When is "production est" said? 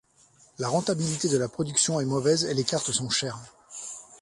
1.47-2.05